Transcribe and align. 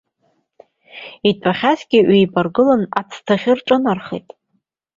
Итәахьазгьы 1.29 1.99
ҩеибаргыланы 2.09 2.85
аҭӡахьы 2.99 3.51
рҿынархеит. 3.57 4.27